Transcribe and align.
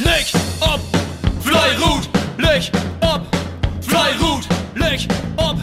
Leg 0.00 0.26
ob, 0.60 0.80
Fleirut, 1.40 2.08
leg 2.36 2.68
ob, 3.00 3.22
Fleirut, 3.80 4.44
leg 4.74 5.06
ob, 5.36 5.56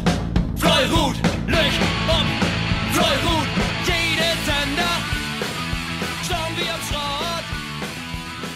Fleirut, 0.56 1.16
leg 1.48 1.72
ob, 2.08 2.28
Fleirut. 2.94 3.48
Jede 3.86 4.32
Sender, 4.46 4.96
schauen 6.24 6.56
wir 6.56 6.74
am 6.74 6.82
Schrott, 6.88 7.46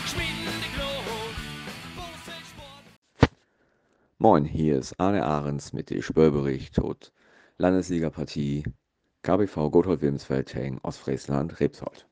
schmieden 0.08 0.56
die 0.64 0.72
Glut. 0.78 1.36
Moin, 4.18 4.46
hier 4.46 4.78
ist 4.80 4.98
Arne 4.98 5.26
Ahrens 5.26 5.74
mit 5.74 5.90
dem 5.90 6.02
Spörbericht 6.02 6.76
tot 6.76 7.12
Landesligapartie 7.58 8.64
KBV 9.24 9.72
Gothold 9.72 10.02
Wilmsfeld 10.02 10.54
gegen 10.54 10.80
Ostfriesland 10.84 11.60
Rebsold. 11.60 12.08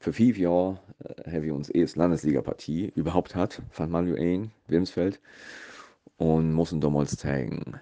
Für 0.00 0.12
fünf 0.12 0.38
Jahre 0.38 0.80
äh, 1.04 1.30
haben 1.30 1.42
wir 1.42 1.54
uns 1.54 1.68
erst 1.68 1.96
Landesligapartie 1.96 2.92
überhaupt 2.94 3.34
hat, 3.34 3.62
von 3.70 3.90
Manuel 3.90 4.50
Wilmsfeld 4.68 5.20
und 6.16 6.52
mussten 6.52 6.80
damals 6.80 7.20
gegen 7.20 7.80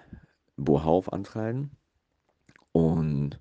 Bohauf 0.57 1.11
antreten. 1.13 1.71
Und 2.71 3.39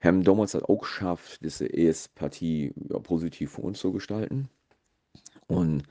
haben 0.00 0.22
damals 0.22 0.54
halt 0.54 0.64
auch 0.64 0.78
geschafft, 0.78 1.42
diese 1.42 1.66
erste 1.66 2.10
Partie 2.14 2.72
ja, 2.88 2.98
positiv 3.00 3.52
für 3.52 3.62
uns 3.62 3.80
zu 3.80 3.92
gestalten. 3.92 4.48
Und 5.48 5.82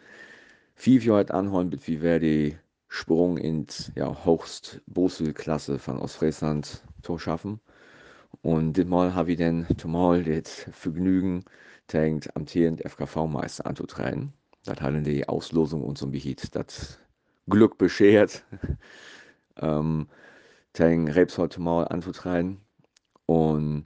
fünf 0.75 1.03
Jahre 1.03 1.19
hat 1.19 1.31
anholen, 1.31 1.69
bis 1.69 1.87
wir 1.87 2.01
werden 2.01 2.57
Sprung 2.87 3.37
ins 3.37 3.91
ja, 3.95 4.25
höchst 4.25 4.81
Klasse 5.33 5.77
von 5.77 5.99
Ostfriesland 5.99 6.83
zu 7.01 7.17
schaffen. 7.17 7.59
Und 8.41 8.77
diesmal 8.77 9.13
habe 9.13 9.31
ich 9.31 9.37
dann 9.37 9.67
zumal 9.77 10.23
das 10.23 10.67
Vergnügen, 10.71 11.43
gegen 11.87 12.19
amtierend 12.33 12.81
FKV-Meister 12.81 13.65
anzutreten. 13.65 14.33
Das 14.65 14.81
hat 14.81 15.05
die 15.05 15.27
Auslosung 15.27 15.83
uns 15.83 15.99
so 15.99 16.07
bisschen 16.07 16.35
das 16.51 16.99
Glück 17.49 17.77
beschert, 17.77 18.45
ähm, 19.57 20.07
gegen 20.73 21.09
Rebsold 21.09 21.57
mal 21.57 21.85
anzutreten. 21.85 22.59
Und 23.25 23.85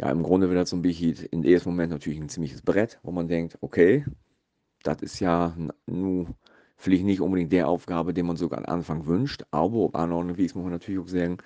ja, 0.00 0.10
im 0.10 0.22
Grunde 0.22 0.48
wird 0.48 0.60
das 0.60 0.70
so 0.70 0.76
ein 0.76 0.82
bisschen 0.82 1.16
in 1.30 1.42
dem 1.42 1.52
ersten 1.52 1.70
Moment 1.70 1.90
natürlich 1.90 2.20
ein 2.20 2.28
ziemliches 2.28 2.62
Brett, 2.62 2.98
wo 3.02 3.10
man 3.10 3.28
denkt, 3.28 3.58
okay, 3.60 4.04
das 4.82 5.02
ist 5.02 5.20
ja 5.20 5.56
nur 5.86 6.34
vielleicht 6.76 7.04
nicht 7.04 7.20
unbedingt 7.20 7.52
der 7.52 7.68
Aufgabe, 7.68 8.14
die 8.14 8.22
man 8.22 8.36
sogar 8.36 8.58
am 8.58 8.66
Anfang 8.66 9.06
wünscht, 9.06 9.44
aber 9.50 9.78
auf 9.78 9.94
anderen 9.94 10.36
Weg 10.36 10.54
muss 10.54 10.64
man 10.64 10.72
natürlich 10.72 11.00
auch 11.00 11.08
sagen, 11.08 11.38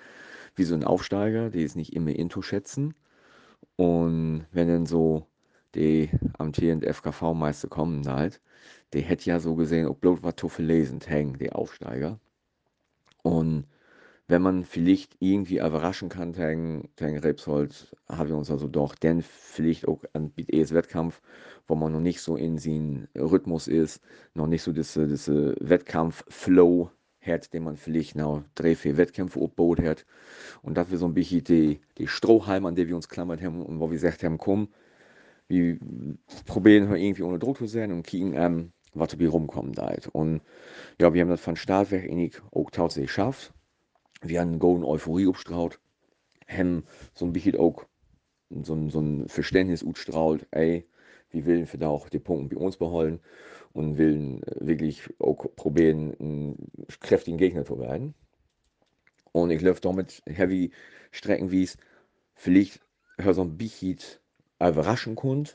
wie 0.59 0.65
so 0.65 0.75
ein 0.75 0.83
Aufsteiger, 0.83 1.49
die 1.49 1.63
ist 1.63 1.75
nicht 1.75 1.93
immer 1.95 2.11
into 2.11 2.41
schätzen. 2.41 2.93
Und 3.77 4.45
wenn 4.51 4.67
dann 4.67 4.85
so 4.85 5.25
die 5.75 6.09
amtierende 6.37 6.93
FKV-Meister 6.93 7.69
kommen 7.69 8.07
halt, 8.07 8.41
die 8.93 9.01
hätte 9.01 9.29
ja 9.29 9.39
so 9.39 9.55
gesehen, 9.55 9.87
ob 9.87 10.01
bloß 10.01 10.23
was 10.23 10.35
zu 10.35 10.51
lesen 10.57 10.99
hängen, 11.05 11.37
die 11.37 11.51
Aufsteiger. 11.51 12.19
Und 13.23 13.65
wenn 14.27 14.41
man 14.41 14.63
vielleicht 14.63 15.15
irgendwie 15.19 15.57
überraschen 15.57 16.09
kann 16.09 16.33
gegen, 16.33 16.89
gegen 16.97 17.17
Rebsold, 17.17 17.95
haben 18.07 18.29
wir 18.29 18.37
uns 18.37 18.51
also 18.51 18.67
doch 18.67 18.95
dann 18.95 19.21
vielleicht 19.23 19.87
auch 19.87 20.03
an 20.13 20.29
BTEs 20.29 20.73
Wettkampf, 20.73 21.21
wo 21.67 21.75
man 21.75 21.91
noch 21.91 21.99
nicht 21.99 22.21
so 22.21 22.35
in 22.35 22.57
seinem 22.59 23.07
Rhythmus 23.15 23.67
ist, 23.67 24.01
noch 24.35 24.47
nicht 24.47 24.61
so 24.61 24.71
diese, 24.71 25.07
diese 25.07 25.55
Wettkampf-Flow 25.59 26.91
hat, 27.31 27.53
den 27.53 27.63
man 27.63 27.77
vielleicht 27.77 28.15
noch 28.15 28.43
drei, 28.55 28.75
vier 28.75 28.97
Wettkämpfe 28.97 29.39
aufgebaut 29.39 29.81
hat. 29.81 30.05
Und 30.61 30.75
dass 30.75 30.91
wir 30.91 30.97
so 30.97 31.05
ein 31.05 31.13
bisschen 31.13 31.43
die, 31.43 31.79
die 31.97 32.07
Strohhalme, 32.07 32.67
an 32.67 32.75
der 32.75 32.87
wir 32.87 32.95
uns 32.95 33.09
klammert 33.09 33.41
haben 33.41 33.61
und 33.61 33.79
wo 33.79 33.87
wir 33.87 33.95
gesagt 33.95 34.23
haben, 34.23 34.37
komm, 34.37 34.69
wir 35.47 35.77
probieren 36.45 36.89
wir 36.89 36.97
irgendwie 36.97 37.23
ohne 37.23 37.39
Druck 37.39 37.57
zu 37.57 37.65
sein 37.65 37.91
und 37.91 38.03
kicken, 38.03 38.33
ähm, 38.35 38.71
was 38.93 39.09
dabei 39.09 39.27
rumkommt 39.27 39.79
halt. 39.79 40.07
Und 40.07 40.41
ja, 40.99 41.13
wir 41.13 41.21
haben 41.21 41.29
das 41.29 41.41
von 41.41 41.55
Start 41.55 41.91
weg 41.91 42.03
eigentlich 42.03 42.41
auch 42.51 42.69
tatsächlich 42.71 43.09
geschafft. 43.09 43.53
Wir 44.21 44.41
haben 44.41 44.59
golden 44.59 44.83
Euphorie 44.83 45.27
abgestrahlt, 45.27 45.79
haben 46.47 46.83
so 47.13 47.25
ein 47.25 47.33
bisschen 47.33 47.57
auch 47.57 47.85
so, 48.49 48.89
so 48.89 48.99
ein 48.99 49.27
Verständnis 49.27 49.83
ausgestrahlt, 49.83 50.47
ey, 50.51 50.87
wir 51.31 51.45
wollen 51.45 51.65
für 51.65 51.77
da 51.77 51.87
auch 51.87 52.09
die 52.09 52.19
Punkte 52.19 52.55
bei 52.55 52.61
uns 52.61 52.77
behalten 52.77 53.19
und 53.73 53.97
wollen 53.97 54.41
wirklich 54.59 55.03
auch 55.19 55.45
probieren, 55.55 56.15
einen 56.19 56.71
kräftigen 56.99 57.37
Gegner 57.37 57.65
zu 57.65 57.79
werden. 57.79 58.13
Und 59.31 59.51
ich 59.51 59.61
laufe 59.61 59.81
damit 59.81 60.23
heavy 60.25 60.71
Strecken, 61.11 61.51
wie 61.51 61.63
es 61.63 61.77
vielleicht 62.35 62.81
so 63.31 63.41
ein 63.41 63.57
bisschen 63.57 63.99
überraschen 64.59 65.15
konnte, 65.15 65.53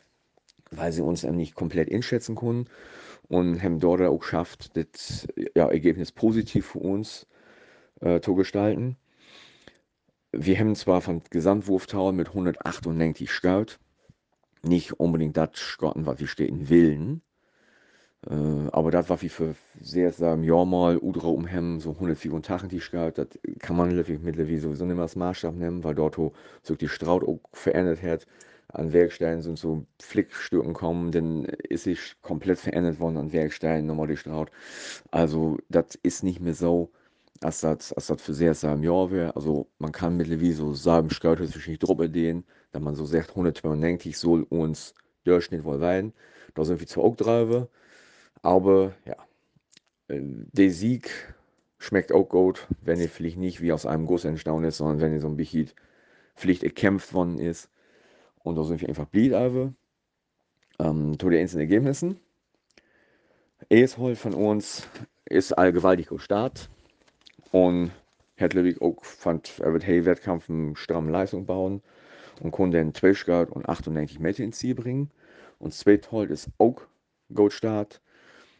weil 0.70 0.92
sie 0.92 1.02
uns 1.02 1.22
nicht 1.24 1.54
komplett 1.54 1.92
einschätzen 1.92 2.34
konnten 2.34 2.70
und 3.28 3.62
haben 3.62 3.80
dort 3.80 4.02
auch 4.02 4.18
geschafft, 4.18 4.76
das 4.76 5.26
ja, 5.54 5.68
Ergebnis 5.68 6.12
positiv 6.12 6.66
für 6.66 6.78
uns 6.80 7.26
äh, 8.00 8.20
zu 8.20 8.34
gestalten. 8.34 8.96
Wir 10.32 10.58
haben 10.58 10.74
zwar 10.74 11.00
von 11.00 11.22
Gesamtwurftower 11.30 12.12
mit 12.12 12.28
198 12.28 13.30
Scout 13.30 13.78
nicht 14.64 14.92
unbedingt 15.00 15.36
das 15.36 15.50
Scotten, 15.54 16.06
was 16.06 16.20
wir 16.20 16.26
stehen 16.26 16.68
willen, 16.68 17.22
äh, 18.28 18.68
aber 18.72 18.90
das 18.90 19.08
war 19.08 19.20
wie 19.22 19.28
für 19.28 19.54
sehr 19.80 20.12
sagen 20.12 20.44
Jahr 20.44 20.64
mal 20.64 20.98
Udra 20.98 21.28
umhem 21.28 21.80
so 21.80 21.90
184 21.92 22.82
Scout, 22.82 23.12
das 23.16 23.28
kann 23.58 23.76
man 23.76 23.94
mittlerweile 23.94 24.60
sowieso 24.60 24.84
nicht 24.84 24.94
mehr 24.94 25.02
als 25.02 25.16
Maßstab 25.16 25.54
nehmen, 25.54 25.84
weil 25.84 25.94
dort 25.94 26.16
so 26.62 26.74
die 26.74 26.88
Straut 26.88 27.24
auch 27.24 27.40
verändert 27.52 28.02
hat 28.02 28.26
an 28.74 28.92
Werksteinen 28.92 29.42
sind 29.42 29.58
so 29.58 29.86
Flickstücken 30.00 30.74
kommen, 30.74 31.12
dann 31.12 31.44
ist 31.44 31.84
sich 31.84 32.16
komplett 32.22 32.58
verändert 32.58 32.98
worden 33.00 33.16
an 33.18 33.32
Werksteinen, 33.32 33.86
nochmal 33.86 34.08
die 34.08 34.16
Straut. 34.16 34.50
Also, 35.10 35.58
das 35.68 35.94
ist 36.02 36.24
nicht 36.24 36.40
mehr 36.40 36.54
so, 36.54 36.90
als 37.40 37.60
das, 37.60 37.92
für 38.18 38.34
sehr 38.34 38.54
im 38.72 38.82
Jahr 38.82 39.10
wäre. 39.10 39.36
Also, 39.36 39.68
man 39.78 39.92
kann 39.92 40.16
mittlerweile 40.16 40.52
so 40.54 40.74
sagen, 40.74 41.10
Scout 41.10 41.44
sich 41.44 41.68
nicht 41.68 41.82
drüber 41.82 42.08
da 42.74 42.80
man 42.80 42.96
so 42.96 43.04
sagt, 43.04 43.30
192 43.30 44.18
soll 44.18 44.42
uns 44.42 44.94
Durchschnitt 45.22 45.62
wohl 45.62 45.78
sein. 45.78 46.12
Da 46.54 46.64
sind 46.64 46.80
wir 46.80 46.88
zwar 46.88 47.04
auch 47.04 47.14
drauf, 47.14 47.68
aber 48.42 48.94
ja, 49.04 49.16
äh, 50.08 50.20
der 50.20 50.70
Sieg 50.70 51.08
schmeckt 51.78 52.12
auch 52.12 52.28
gut, 52.28 52.66
wenn 52.82 53.00
er 53.00 53.08
vielleicht 53.08 53.38
nicht 53.38 53.60
wie 53.60 53.72
aus 53.72 53.86
einem 53.86 54.06
Guss 54.06 54.24
entstanden 54.24 54.64
ist, 54.64 54.78
sondern 54.78 55.00
wenn 55.00 55.12
er 55.12 55.20
so 55.20 55.28
ein 55.28 55.36
bisschen 55.36 55.70
Pflicht 56.34 56.64
erkämpft 56.64 57.14
worden 57.14 57.38
ist. 57.38 57.70
Und 58.42 58.56
da 58.56 58.64
sind 58.64 58.80
wir 58.80 58.88
einfach 58.88 59.06
blieb 59.06 59.32
ähm, 59.32 61.18
zu 61.18 61.30
den 61.30 61.40
einzelnen 61.40 61.60
Ergebnissen. 61.60 62.18
Eeshol 63.70 64.16
von 64.16 64.34
uns 64.34 64.88
ist 65.26 65.52
allgewaltig 65.52 66.08
gestartet 66.08 66.70
und 67.52 67.92
hat 68.36 68.54
natürlich 68.54 68.82
auch 68.82 69.04
fand, 69.04 69.60
er 69.60 69.72
wird 69.72 69.86
hey 69.86 70.04
Wettkampf 70.04 70.50
eine 70.50 70.74
stramme 70.74 71.12
Leistung 71.12 71.46
bauen 71.46 71.82
und 72.40 72.50
konnte 72.50 72.78
dann 72.78 72.94
12 72.94 73.24
Grad 73.24 73.50
und 73.50 73.68
98 73.68 74.18
Meter 74.20 74.44
ins 74.44 74.58
Ziel 74.58 74.74
bringen. 74.74 75.10
Und 75.58 75.74
Zweithold 75.74 76.30
ist 76.30 76.50
auch 76.58 76.82
gut 77.32 77.52
Start. 77.52 78.00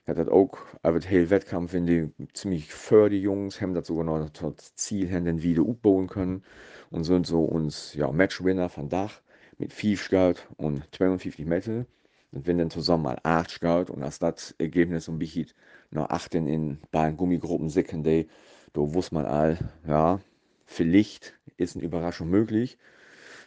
Er 0.06 0.16
hat 0.16 0.28
auch, 0.28 0.58
er 0.82 0.92
wird 0.92 1.08
hey 1.08 1.30
Wettkampf, 1.30 1.72
wenn 1.72 1.86
die 1.86 2.10
ziemlich 2.34 2.72
für 2.72 3.08
die 3.08 3.20
Jungs, 3.20 3.60
haben 3.60 3.74
das 3.74 3.86
sogar 3.86 4.04
noch 4.04 4.28
das 4.28 4.74
Ziel, 4.76 5.10
haben 5.10 5.42
wieder 5.42 5.62
aufbauen 5.62 6.08
können 6.08 6.44
und 6.90 7.04
sind 7.04 7.26
so 7.26 7.42
uns, 7.42 7.94
ja, 7.94 8.12
Matchwinner 8.12 8.68
von 8.68 8.90
Dach 8.90 9.22
mit 9.58 9.72
5 9.72 10.02
Scout 10.02 10.34
und 10.56 10.82
52 10.94 11.46
Meter. 11.46 11.86
Und 12.32 12.46
wenn 12.46 12.58
dann 12.58 12.70
zusammen 12.70 13.04
mal 13.04 13.18
8 13.22 13.50
Scout 13.50 13.92
und 13.92 14.02
als 14.02 14.18
das 14.18 14.54
Ergebnis 14.58 15.08
ein 15.08 15.18
bisschen 15.18 15.46
nach 15.90 16.10
8 16.10 16.34
in 16.34 16.78
beiden 16.90 17.16
Gummigruppen 17.16 17.70
Secondary, 17.70 18.28
da 18.74 18.80
wusste 18.92 19.14
man 19.14 19.24
all, 19.24 19.58
ja, 19.86 20.20
vielleicht 20.66 21.34
ist 21.56 21.76
eine 21.76 21.84
Überraschung 21.84 22.28
möglich. 22.28 22.76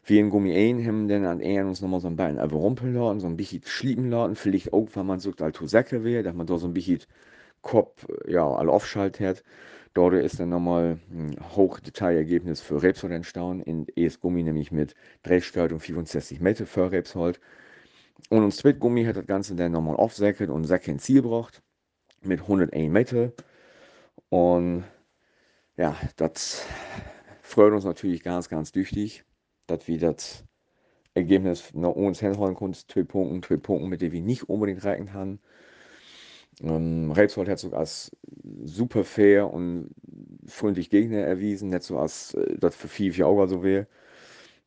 In 0.09 0.29
Gummi 0.29 0.55
1 0.55 0.87
haben 0.87 1.07
dann 1.07 1.25
an 1.25 1.41
eher 1.41 1.65
uns 1.65 1.81
nochmal 1.81 1.99
so 1.99 2.07
ein 2.07 2.15
bisschen 2.15 2.39
überrumpeln 2.39 2.93
lassen, 2.93 3.19
so 3.19 3.27
ein 3.27 3.37
bisschen 3.37 3.61
schlieben 3.65 4.09
lassen, 4.09 4.35
vielleicht 4.35 4.71
auch, 4.71 4.87
wenn 4.93 5.05
man 5.05 5.19
so 5.19 5.33
halt 5.39 5.55
zu 5.55 5.67
Säcke 5.67 6.03
wäre, 6.03 6.23
dass 6.23 6.33
man 6.33 6.47
da 6.47 6.57
so 6.57 6.67
ein 6.67 6.73
bisschen 6.73 7.01
Kopf, 7.61 8.07
ja, 8.27 8.47
alle 8.49 8.71
aufschaltet 8.71 9.27
hat. 9.27 9.43
Dort 9.93 10.13
ist 10.13 10.39
dann 10.39 10.49
nochmal 10.49 10.99
ein 11.11 11.35
Hochdetailergebnis 11.55 12.61
für 12.61 12.81
Rebsold 12.81 13.11
entstanden, 13.13 13.63
in 13.63 13.87
ES-Gummi 13.95 14.43
nämlich 14.43 14.71
mit 14.71 14.95
Drehsteuerung 15.23 15.73
und 15.73 15.79
65 15.81 16.39
Meter 16.39 16.65
für 16.65 16.91
Rebsold. 16.91 17.39
Und 18.29 18.43
uns 18.43 18.63
Gummi 18.79 19.05
hat 19.05 19.17
das 19.17 19.25
Ganze 19.25 19.55
dann 19.55 19.71
nochmal 19.71 19.95
aufsäckelt 19.95 20.49
und 20.49 20.65
Säcke 20.65 20.91
ins 20.91 21.03
Ziel 21.03 21.21
gebracht 21.21 21.61
mit 22.21 22.41
101 22.41 22.91
Meter. 22.91 23.31
Und 24.29 24.83
ja, 25.77 25.95
das 26.15 26.65
freut 27.41 27.73
uns 27.73 27.85
natürlich 27.85 28.23
ganz, 28.23 28.49
ganz 28.49 28.71
tüchtig, 28.71 29.23
dass 29.67 29.87
wir 29.87 29.99
das 29.99 30.43
Ergebnis 31.13 31.73
nach 31.73 31.91
uns 31.91 32.19
hinholen 32.19 32.55
konnten, 32.55 32.77
zwei 32.87 33.03
Punkte, 33.03 33.47
zwei 33.47 33.57
Punkte, 33.57 33.87
mit 33.87 34.01
denen 34.01 34.13
wir 34.13 34.21
nicht 34.21 34.49
unbedingt 34.49 34.83
rechnen 34.83 35.13
haben. 35.13 35.39
Ähm, 36.61 37.11
Rebsold 37.11 37.49
hat 37.49 37.59
sogar 37.59 37.81
als 37.81 38.11
super 38.63 39.03
fair 39.03 39.53
und 39.53 39.91
freundlich 40.47 40.89
Gegner 40.89 41.19
erwiesen, 41.19 41.69
nicht 41.69 41.83
so 41.83 41.99
als 41.99 42.33
äh, 42.33 42.57
das 42.57 42.75
für 42.75 42.87
fünf 42.87 43.17
Jahre 43.17 43.47
so 43.47 43.63
wäre. 43.63 43.87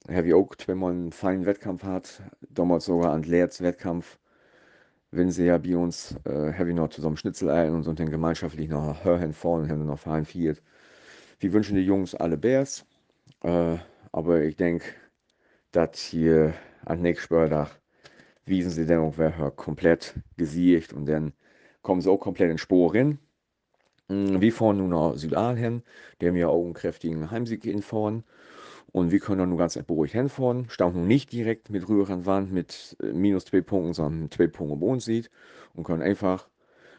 Heavy 0.08 0.32
Oak, 0.34 0.56
wenn 0.66 0.78
man 0.78 0.92
einen 0.92 1.12
feinen 1.12 1.46
Wettkampf 1.46 1.82
hat, 1.84 2.22
damals 2.48 2.86
sogar 2.86 3.14
ein 3.14 3.22
Leerts 3.22 3.60
Wettkampf, 3.62 4.18
wenn 5.10 5.30
sie 5.30 5.46
ja 5.46 5.58
bei 5.58 5.76
uns, 5.76 6.16
äh, 6.26 6.50
ich 6.50 6.74
noch 6.74 6.88
zusammen 6.88 7.16
Schnitzel 7.16 7.50
ein 7.50 7.74
und 7.74 7.82
so 7.84 7.92
dann 7.92 8.10
gemeinschaftlich 8.10 8.68
noch 8.68 9.04
Hörhen 9.04 9.32
vorne 9.32 9.64
und 9.64 9.70
haben 9.70 9.86
noch 9.86 9.98
fein 9.98 10.24
viert. 10.24 10.62
Wir 11.40 11.52
wünschen 11.52 11.76
die 11.76 11.82
Jungs 11.84 12.14
alle 12.14 12.36
Bärs, 12.36 12.86
äh, 13.42 13.76
aber 14.12 14.42
ich 14.42 14.56
denke, 14.56 14.86
dass 15.72 15.98
hier 16.00 16.54
an 16.84 17.02
nächsten 17.02 17.24
Spieltag 17.26 17.80
wiesen 18.44 18.70
sie 18.70 18.86
dann 18.86 19.16
wer 19.16 19.50
komplett 19.52 20.14
gesiegt 20.36 20.92
und 20.92 21.06
dann 21.06 21.32
kommen 21.82 22.00
sie 22.00 22.10
auch 22.10 22.18
komplett 22.18 22.50
in 22.50 22.58
Spur 22.58 22.94
rein. 22.94 23.18
Mm, 24.08 24.40
Wir 24.40 24.52
fahren 24.52 24.78
nun 24.78 24.90
nach 24.90 25.14
Südal 25.16 25.56
hin, 25.56 25.82
der 26.20 26.30
haben 26.30 26.36
ja 26.36 26.48
auch 26.48 26.64
einen 26.64 26.74
kräftigen 26.74 27.30
Heimsieg 27.30 27.64
hinfahren. 27.64 28.24
Und 28.92 29.12
wir 29.12 29.20
können 29.20 29.48
nun 29.48 29.58
ganz 29.58 29.78
beruhigt 29.80 30.14
hinfahren. 30.14 30.68
Staunt 30.68 30.96
nun 30.96 31.06
nicht 31.06 31.30
direkt 31.32 31.70
mit 31.70 31.88
Rühr 31.88 32.10
an 32.10 32.26
Wand 32.26 32.52
mit 32.52 32.96
äh, 33.00 33.12
minus 33.12 33.44
zwei 33.44 33.60
Punkten, 33.60 33.92
sondern 33.94 34.22
mit 34.22 34.34
zwei 34.34 34.48
Punkten 34.48 34.80
bei 34.80 34.86
uns 34.86 35.04
sieht. 35.04 35.30
Und 35.74 35.84
können 35.84 36.02
einfach 36.02 36.48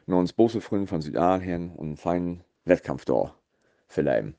noch 0.05 0.21
ins 0.21 0.31
Bose 0.31 0.61
von 0.61 1.01
Südal 1.01 1.41
hin 1.41 1.71
und 1.75 1.87
einen 1.87 1.97
feinen 1.97 2.43
Wettkampf 2.63 3.03
da 3.03 3.35
verleihen. 3.87 4.35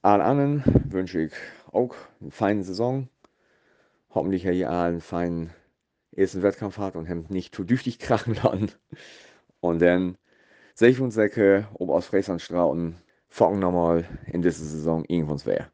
Allen 0.00 0.22
anderen 0.22 0.64
wünsche 0.88 1.20
ich 1.22 1.32
auch 1.74 1.94
eine 2.20 2.30
feine 2.30 2.64
Saison. 2.64 3.08
Hoffentlich 4.10 4.44
ihr 4.44 4.70
allen 4.70 4.92
einen 4.92 5.00
feinen 5.00 5.50
ersten 6.12 6.42
Wettkampf 6.42 6.78
hat 6.78 6.96
und 6.96 7.08
haben 7.08 7.26
nicht 7.28 7.54
zu 7.54 7.64
düchtig 7.64 7.98
krachen 7.98 8.34
lassen. 8.42 8.70
Und 9.60 9.80
dann 9.80 10.16
sehe 10.74 10.90
ich 10.90 11.00
uns 11.00 11.14
Säcke, 11.14 11.66
ob 11.74 11.90
aus 11.90 12.06
Frieslandstrauten, 12.06 12.96
fangen 13.28 13.58
nochmal 13.58 14.04
in 14.26 14.42
dieser 14.42 14.64
Saison 14.64 15.04
irgendwann 15.08 15.40
wer. 15.44 15.70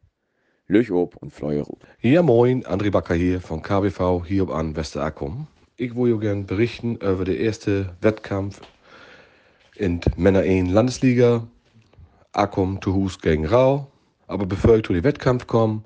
Löch 0.67 0.91
ob 0.91 1.17
und 1.17 1.31
Fleuer 1.31 1.63
rup. 1.63 1.85
Ja, 1.99 2.23
moin, 2.23 2.63
André 2.65 2.91
Bakker 2.91 3.13
hier 3.13 3.41
von 3.41 3.61
KBV 3.61 4.25
hier 4.25 4.43
ob 4.43 4.51
an 4.51 4.75
Westerakkum. 4.75 5.47
Ich 5.75 5.95
wollte 5.95 6.19
gerne 6.19 6.43
berichten 6.43 6.95
über 6.95 7.25
den 7.25 7.37
ersten 7.37 7.89
Wettkampf 8.01 8.61
in 9.75 9.99
Männer 10.15 10.39
1 10.39 10.71
Landesliga. 10.71 11.47
Akkum 12.31 12.81
zu 12.81 12.93
Hus 12.93 13.19
gegen 13.19 13.45
Rau. 13.45 13.90
Aber 14.31 14.45
bevor 14.45 14.77
ich 14.77 14.83
zu 14.83 14.93
den 14.93 15.03
Wettkampf 15.03 15.45
komme, 15.45 15.83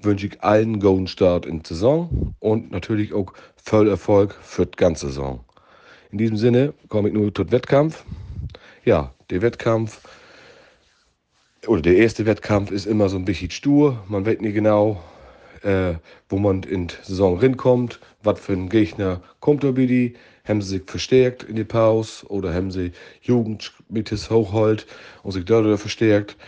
wünsche 0.00 0.26
ich 0.26 0.42
allen 0.42 0.72
einen 0.72 0.80
guten 0.80 1.06
Start 1.06 1.44
in 1.44 1.62
die 1.62 1.68
Saison 1.68 2.34
und 2.40 2.70
natürlich 2.72 3.12
auch 3.12 3.34
voll 3.62 3.86
Erfolg 3.86 4.34
für 4.40 4.64
die 4.64 4.76
ganze 4.76 5.08
Saison. 5.08 5.44
In 6.10 6.16
diesem 6.16 6.38
Sinne 6.38 6.72
komme 6.88 7.08
ich 7.08 7.14
nur 7.14 7.34
zum 7.34 7.52
Wettkampf. 7.52 8.02
Ja, 8.86 9.12
der 9.28 9.42
Wettkampf 9.42 10.00
oder 11.66 11.82
der 11.82 11.96
erste 11.96 12.24
Wettkampf 12.24 12.70
ist 12.70 12.86
immer 12.86 13.10
so 13.10 13.18
ein 13.18 13.26
bisschen 13.26 13.50
stur. 13.50 14.02
Man 14.08 14.24
weiß 14.24 14.40
nicht 14.40 14.54
genau, 14.54 15.02
äh, 15.62 15.92
wo 16.30 16.38
man 16.38 16.62
in 16.62 16.86
die 16.86 16.94
Saison 17.02 17.36
rinkommt, 17.36 18.00
was 18.22 18.40
für 18.40 18.54
ein 18.54 18.70
Gegner 18.70 19.20
kommt 19.40 19.64
da 19.64 19.72
die. 19.72 20.14
Haben 20.48 20.62
sie 20.62 20.78
sich 20.78 20.82
verstärkt 20.86 21.42
in 21.42 21.56
die 21.56 21.64
Pause 21.64 22.26
oder 22.26 22.54
haben 22.54 22.70
sie 22.70 22.92
Jugend 23.20 23.70
mit 23.90 24.10
des 24.10 24.30
Hochhold 24.30 24.86
und 25.22 25.32
sich 25.32 25.44
dort 25.44 25.78
verstärkt. 25.78 26.38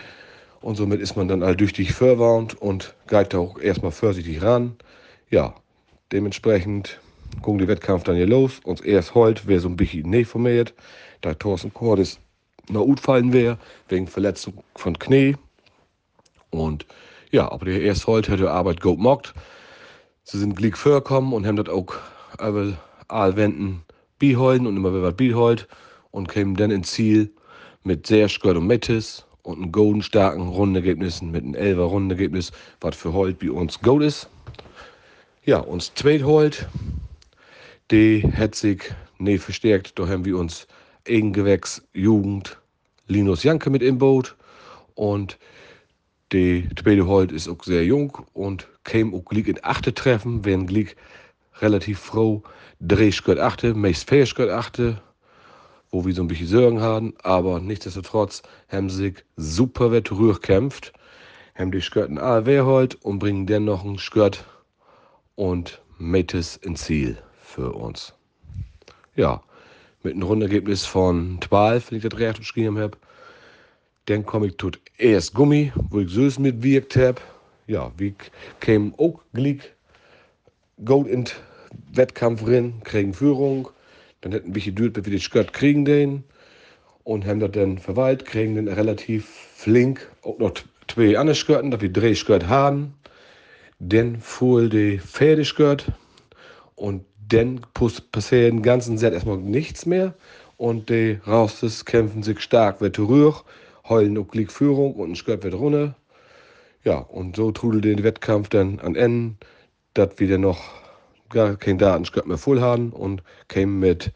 Und 0.64 0.76
somit 0.76 1.02
ist 1.02 1.14
man 1.14 1.28
dann 1.28 1.43
alldüchtig 1.43 1.93
verwarnt 1.93 2.55
und 2.55 2.94
geht 3.06 3.34
auch 3.34 3.58
erstmal 3.58 3.93
vorsichtig 3.93 4.40
ran. 4.40 4.78
Ja, 5.28 5.55
dementsprechend 6.11 7.00
gucken 7.43 7.58
die 7.58 7.69
Wettkampf 7.69 8.05
dann 8.05 8.16
hier 8.16 8.26
los. 8.26 8.61
Uns 8.64 8.81
erst 8.81 9.14
heute 9.14 9.43
wer 9.44 9.61
so 9.61 9.69
ein 9.69 9.76
bisschen 9.76 10.08
nicht 10.08 10.26
formiert, 10.26 10.72
da 11.20 11.34
Thorsten 11.34 11.75
Cordes 11.75 12.19
noch 12.70 12.87
gut 12.87 12.99
fallen 12.99 13.34
wäre, 13.34 13.58
wegen 13.90 14.06
Verletzung 14.06 14.64
von 14.75 14.99
Knie. 14.99 15.37
Und 16.49 16.87
ja, 17.31 17.52
aber 17.52 17.66
der 17.66 17.82
erst 17.82 18.06
heute 18.06 18.32
hat 18.32 18.40
die 18.40 18.46
Arbeit 18.46 18.81
gut 18.81 18.96
gemacht. 18.96 19.34
Sie 20.22 20.38
sind 20.38 20.56
glick 20.56 20.78
vorgekommen 20.78 21.34
und 21.34 21.46
haben 21.46 21.56
das 21.56 21.69
auch 21.69 21.93
über 22.40 22.72
Aalwenden 23.08 23.82
biholden 24.19 24.66
und 24.66 24.78
immer 24.78 24.94
wieder 24.94 25.14
was 25.43 25.66
und 26.11 26.31
kämen 26.31 26.56
dann 26.56 26.70
ins 26.70 26.93
Ziel 26.93 27.34
mit 27.82 28.06
sehr 28.06 28.31
Skört 28.31 28.56
und 28.56 28.66
Metis 28.66 29.26
und 29.44 29.58
einem 29.58 29.73
golden 29.73 30.02
starken 30.02 30.49
Rundenergebnissen 30.49 31.31
mit 31.31 31.44
einem 31.44 31.55
11er 31.55 31.85
Rundenergebnis, 31.85 32.50
was 32.81 32.96
für 32.96 33.12
heute 33.12 33.46
bei 33.46 33.52
uns 33.52 33.81
gut 33.81 34.02
ist. 34.02 34.29
Ja, 35.44 35.58
uns 35.58 35.93
zweit 35.94 36.25
holt, 36.25 36.67
die 37.91 38.23
hat 38.37 38.55
sich 38.55 38.82
nicht 39.19 39.44
verstärkt. 39.44 39.99
Da 39.99 40.08
haben 40.08 40.25
wir 40.25 40.38
uns 40.38 40.67
Eigengewächs 41.06 41.82
Jugend 41.93 42.58
Linus 43.06 43.43
Janke 43.43 43.69
mit 43.69 43.82
im 43.82 43.99
Boot 43.99 44.35
und 44.94 45.38
die 46.32 46.67
zweite 46.76 47.06
Holt 47.06 47.31
ist 47.31 47.47
auch 47.47 47.62
sehr 47.62 47.85
jung 47.85 48.26
und 48.32 48.67
käme 48.85 49.14
auch 49.14 49.25
gleich 49.26 49.47
in 49.47 49.58
achte 49.62 49.93
Treffen, 49.93 50.44
werden 50.47 50.67
gleich 50.67 50.97
relativ 51.61 51.99
froh 51.99 52.43
drei 52.81 53.12
Schritt 53.12 53.38
achte, 53.38 53.75
meist 53.75 54.08
vier 54.08 54.25
Schritt 54.25 54.49
achte, 54.49 55.02
wo 55.94 56.05
wir 56.05 56.12
so 56.12 56.23
ein 56.23 56.26
bisschen 56.26 56.49
Sorgen 56.49 56.81
haben, 56.81 57.14
aber 57.23 57.61
nichtsdestotrotz 57.61 58.43
haben 58.69 58.91
sich 58.91 59.25
super 59.37 59.93
wett 59.93 60.11
kämpft, 60.43 60.93
haben 61.55 61.70
die 61.70 61.81
Skirten 61.81 62.20
holt 62.20 62.96
und 62.96 63.20
bringen 63.20 63.46
dann 63.46 63.64
noch 63.64 63.85
ein 63.85 63.96
Skirt 63.96 64.44
und 65.37 65.81
Metis 65.99 66.56
ins 66.56 66.82
Ziel 66.82 67.17
für 67.41 67.70
uns. 67.75 68.12
Ja, 69.14 69.41
mit 70.02 70.14
einem 70.14 70.25
Rundenergebnis 70.25 70.85
von 70.85 71.38
12, 71.41 71.93
wenn 71.93 71.99
ich 71.99 72.05
das 72.05 72.19
recht 72.19 72.38
geschrieben 72.38 72.76
habe. 72.76 72.99
Dann 74.06 74.26
komme 74.26 74.49
ich 74.49 74.56
tut 74.56 74.81
erst 74.99 75.32
Gummi, 75.32 75.73
wo 75.90 76.00
ich 76.00 76.11
süß 76.11 76.40
mitwirkt 76.40 76.97
habe. 76.97 77.20
Ja, 77.69 77.93
wie 77.97 78.17
käme 78.58 78.93
auch 78.99 79.20
gleich 79.32 79.61
Gold 80.85 81.06
in 81.06 81.25
Wettkampf 81.93 82.44
rein, 82.44 82.82
kriegen 82.82 83.14
Führung. 83.14 83.69
Dann 84.25 84.32
hätten 84.32 84.55
wir 84.55 84.62
geduld, 84.62 84.94
bis 84.94 85.05
wir 85.05 85.12
die 85.12 85.19
Skirt 85.19 85.53
kriegen 85.53 85.85
den. 85.85 86.25
Und 87.03 87.26
haben 87.26 87.41
das 87.41 87.50
dann 87.50 87.76
verwaltet, 87.76 88.26
kriegen 88.26 88.55
dann 88.55 88.69
relativ 88.69 89.26
flink 89.55 90.11
auch 90.23 90.38
noch 90.38 90.55
zwei 90.88 91.19
andere 91.19 91.35
Skirten, 91.35 91.71
dass 91.71 91.82
wir 91.82 91.93
drei 91.93 92.15
Skirt 92.15 92.49
haben. 92.49 92.94
Dann 93.81 94.19
fuhr 94.19 94.71
die 94.71 94.99
Pferdeskirt 94.99 95.93
und 96.75 97.05
dann 97.29 97.61
passiert 97.75 98.53
den 98.53 98.62
ganzen 98.62 98.97
Set 98.97 99.12
erstmal 99.12 99.37
nichts 99.37 99.85
mehr. 99.85 100.15
Und 100.56 100.88
die 100.88 101.19
Raustes 101.26 101.85
kämpfen 101.85 102.23
sich 102.23 102.41
stark, 102.41 102.81
wird 102.81 102.99
rühr, 102.99 103.35
heulen 103.87 104.17
auch 104.17 104.29
gleich 104.29 104.50
Führung 104.50 104.94
und 104.94 105.11
ein 105.11 105.17
Skirt 105.17 105.44
wird 105.44 105.53
runter. 105.53 105.97
Ja, 106.82 106.97
und 106.97 107.37
so 107.37 107.53
trudelt 107.53 107.85
den 107.85 108.03
Wettkampf 108.03 108.49
dann 108.49 108.81
an 108.81 108.97
Ende, 108.97 109.35
dass 109.93 110.12
wir 110.17 110.29
dann 110.29 110.41
noch 110.41 110.83
gar 111.34 111.56
kein 111.56 111.76
Datenskirt 111.76 112.26
mehr 112.26 112.38
voll 112.38 112.60
haben 112.60 112.90
und 112.90 113.22
kämen 113.48 113.78
mit 113.78 114.12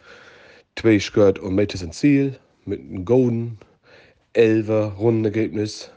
zwei 0.76 0.98
Skirt 0.98 1.38
und 1.38 1.54
Metis 1.54 1.82
ins 1.82 1.98
Ziel, 1.98 2.38
mit 2.64 2.80
einem 2.80 3.04
Golden, 3.04 3.58
Elfer 4.32 4.94
Rundenergebnis, 4.98 5.90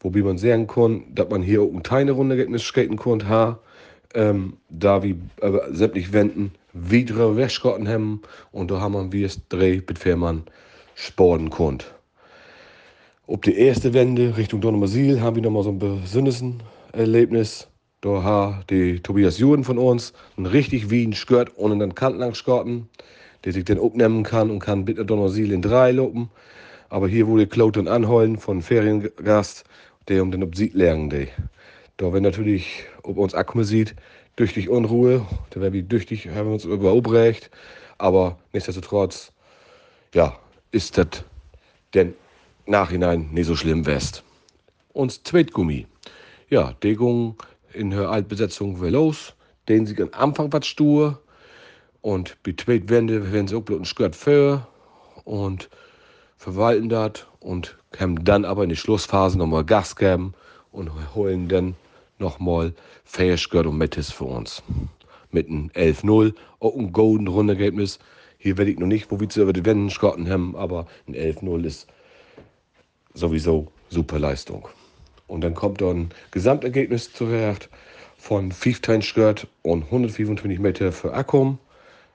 wobei 0.00 0.20
man 0.20 0.38
sehen 0.38 0.66
kann, 0.66 1.04
dass 1.14 1.28
man 1.28 1.42
hier 1.42 1.62
auch 1.62 1.72
ein 1.72 1.82
kleines 1.82 2.14
Rundenergebnis 2.14 2.62
skaten 2.62 2.96
kann, 2.96 3.56
ähm, 4.14 4.56
da 4.70 5.02
wir 5.02 5.16
äh, 5.42 5.52
sämtlich 5.70 6.12
Wenden 6.12 6.52
wieder 6.72 7.36
wegschrotten 7.36 7.88
haben 7.88 8.22
und 8.52 8.70
da 8.70 8.80
haben 8.80 9.12
wir 9.12 9.26
es 9.26 9.40
drei 9.48 9.82
mit 9.86 9.98
Fährmann 9.98 10.44
sporten 10.94 11.50
konnt. 11.50 11.92
Ob 13.26 13.42
die 13.42 13.56
erste 13.56 13.92
Wende 13.92 14.36
Richtung 14.36 14.60
Donnermasil 14.60 15.20
haben 15.20 15.36
wir 15.36 15.42
nochmal 15.42 15.64
so 15.64 15.70
ein 15.70 15.78
besonderes 15.78 16.44
Erlebnis. 16.92 17.66
Da 18.02 18.22
hat 18.22 18.70
die 18.70 19.00
Tobias 19.00 19.38
Juden 19.38 19.64
von 19.64 19.78
uns 19.78 20.12
ein 20.36 20.46
richtig 20.46 20.90
wie 20.90 21.06
ein 21.06 21.14
Skirt 21.14 21.52
ohne 21.56 21.78
den 21.78 21.94
Kant 21.94 22.18
lang 22.18 22.34
skirten, 22.34 22.88
der 23.44 23.54
sich 23.54 23.64
dann 23.64 23.80
abnehmen 23.80 24.22
kann 24.22 24.50
und 24.50 24.58
kann 24.58 24.84
bitte 24.84 25.06
Donnermasil 25.06 25.50
in 25.50 25.62
drei 25.62 25.92
lopen. 25.92 26.30
Aber 26.90 27.08
hier 27.08 27.26
wurde 27.26 27.46
Klaut 27.46 27.76
und 27.78 27.88
Anholen 27.88 28.38
von 28.38 28.60
Feriengast, 28.60 29.64
der 30.08 30.22
um 30.22 30.30
den 30.30 30.42
Obsieg 30.42 30.74
lernen. 30.74 31.08
Der. 31.08 31.28
Da 31.96 32.12
wenn 32.12 32.22
natürlich, 32.22 32.84
ob 33.02 33.16
uns 33.16 33.34
Akku 33.34 33.62
sieht, 33.62 33.94
durch 34.36 34.52
die 34.52 34.68
Unruhe, 34.68 35.26
da 35.50 35.62
wäre 35.62 35.72
wie 35.72 35.82
düchtig, 35.82 36.28
haben 36.28 36.48
wir 36.48 36.52
uns 36.52 36.66
überobrecht. 36.66 37.50
Aber 37.96 38.38
nichtsdestotrotz, 38.52 39.32
ja, 40.14 40.38
ist 40.70 40.98
das 40.98 41.24
denn 41.94 42.14
Nachhinein 42.66 43.30
nicht 43.32 43.46
so 43.46 43.56
schlimm 43.56 43.86
west. 43.86 44.22
Und 44.92 45.26
Zweitgummi. 45.26 45.86
Ja, 46.50 46.74
Degung 46.82 47.36
in 47.76 47.90
der 47.90 48.08
Altbesetzung 48.08 48.80
war 48.80 48.90
los. 48.90 49.34
Den 49.68 49.86
sie 49.86 50.00
am 50.00 50.10
Anfang 50.12 50.52
was 50.52 50.66
stur. 50.66 51.20
Und 52.00 52.36
bei 52.42 52.54
Zweitwende 52.56 53.32
werden 53.32 53.48
sie 53.48 53.56
auch 53.56 53.62
bloß 53.62 53.80
ein 53.80 53.84
Skirt 53.84 54.14
für 54.14 54.66
und 55.24 55.68
verwalten 56.36 56.88
das 56.88 57.26
und 57.40 57.76
können 57.90 58.24
dann 58.24 58.44
aber 58.44 58.62
in 58.62 58.68
die 58.68 58.76
Schlussphase 58.76 59.38
nochmal 59.38 59.64
Gas 59.64 59.96
geben 59.96 60.34
und 60.70 60.90
holen 61.14 61.48
dann 61.48 61.74
nochmal 62.18 62.74
Fähigkeit 63.04 63.66
und 63.66 63.78
Metis 63.78 64.12
für 64.12 64.24
uns. 64.24 64.62
Mit 65.32 65.48
einem 65.48 65.68
11-0, 65.74 66.34
auch 66.60 66.76
ein 66.76 66.92
golden 66.92 67.26
Rundenergebnis. 67.26 67.98
Hier 68.38 68.56
werde 68.58 68.70
ich 68.70 68.78
noch 68.78 68.86
nicht, 68.86 69.10
wo 69.10 69.18
wir 69.18 69.28
über 69.36 69.52
die 69.52 69.64
Wände 69.64 69.92
schrotten 69.92 70.30
haben, 70.30 70.54
aber 70.54 70.86
ein 71.08 71.14
11-0 71.14 71.64
ist 71.64 71.88
sowieso 73.14 73.66
super 73.90 74.18
Leistung. 74.18 74.68
Und 75.26 75.42
dann 75.42 75.54
kommt 75.54 75.80
dann 75.80 76.10
Gesamtergebnis 76.30 77.12
zurecht 77.12 77.68
von 78.16 78.52
15 78.52 79.02
Skirt 79.02 79.46
und 79.62 79.84
125 79.84 80.58
Meter 80.58 80.92
für 80.92 81.12
Akkum. 81.12 81.58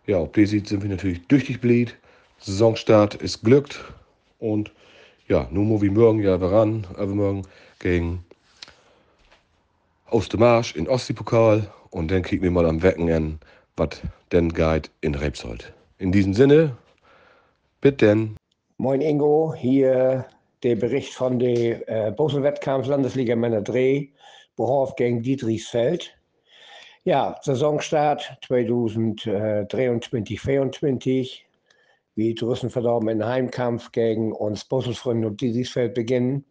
Ja, 0.08 0.18
auf 0.18 0.32
die 0.32 0.46
sind 0.46 0.82
wir 0.82 0.90
natürlich 0.90 1.22
tüchtig 1.28 1.62
blieb. 1.62 1.94
Saisonstart 2.40 3.16
ist 3.16 3.44
glückt. 3.44 3.80
Und 4.40 4.72
ja, 5.28 5.48
muss 5.52 5.82
wir 5.82 5.92
morgen 5.92 6.20
ja 6.20 6.36
ran, 6.36 6.88
übermorgen 6.94 7.44
gegen 7.80 8.26
Ostermarsch 10.10 10.76
in 10.76 10.88
Ostseepokal. 10.88 11.72
Und 11.92 12.10
dann 12.12 12.24
kicken 12.24 12.44
wir 12.44 12.52
mal 12.52 12.66
am 12.66 12.82
Wecken 12.82 13.10
an, 13.12 13.40
was 13.76 14.02
denn 14.32 14.50
geht 14.50 14.90
in 15.02 15.16
Rebsold. 15.16 15.74
In 15.98 16.12
diesem 16.12 16.34
Sinne, 16.34 16.76
bitte 17.80 18.08
denn. 18.08 18.36
Moin 18.78 19.02
Ingo, 19.02 19.54
hier 19.56 20.26
der 20.64 20.76
Bericht 20.76 21.14
von 21.14 21.40
der 21.40 21.88
äh, 21.90 22.12
Bosel-Wettkampf 22.12 22.88
Landesliga 22.88 23.36
Männer 23.36 23.62
Dreh, 23.62 24.10
Behof 24.56 24.96
gegen 24.96 25.22
Dietrichsfeld. 25.22 26.16
Ja, 27.04 27.40
Saisonstart 27.42 28.38
2023, 28.46 30.40
2024. 30.40 31.48
Wie 32.14 32.36
draußen 32.36 32.70
verdorben 32.70 33.10
in 33.10 33.26
Heimkampf 33.26 33.92
gegen 33.92 34.34
uns 34.34 34.66
Bosselfreunde 34.66 35.28
und 35.28 35.42
Dietrichsfeld 35.42 35.94
beginnen. 35.94 36.46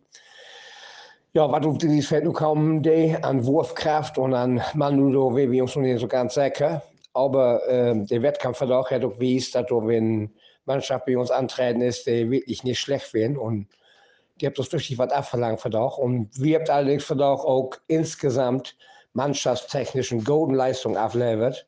Ja, 1.33 1.51
was 1.53 1.65
auf 1.65 1.79
Dietrichsfeld 1.79 2.25
nun 2.25 2.33
kaum 2.33 2.83
an 3.23 3.47
Wurfkraft 3.47 4.19
und 4.19 4.35
an 4.35 4.61
Manu, 4.75 5.37
wie 5.37 5.51
wir 5.51 5.63
uns 5.63 5.77
nicht 5.77 6.01
so 6.01 6.09
ganz 6.09 6.35
sicher. 6.35 6.83
Aber 7.13 7.61
ähm, 7.69 8.07
der 8.07 8.23
Wettkampfverlauf 8.23 8.91
hat 8.91 9.05
auch 9.05 9.15
gewiesen, 9.15 9.53
dass 9.53 9.71
wenn 9.71 10.31
Mannschaft 10.65 11.07
bei 11.07 11.17
uns 11.17 11.31
antreten 11.31 11.83
ist, 11.83 12.07
die 12.07 12.31
wirklich 12.31 12.65
nicht 12.65 12.81
schlecht 12.81 13.15
werden. 13.15 13.37
Und 13.37 13.69
die 14.41 14.47
habt 14.47 14.59
das 14.59 14.73
wirklich 14.73 14.99
was 14.99 15.13
abverlangt 15.13 15.61
verdach. 15.61 15.99
Und 15.99 16.29
wir 16.41 16.59
habt 16.59 16.71
allerdings 16.71 17.05
verdach 17.05 17.45
auch 17.45 17.71
insgesamt 17.89 18.77
mannschaftstechnischen 19.13 20.25
golden 20.25 20.55
Leistung 20.55 20.97
abliefert. 20.97 21.67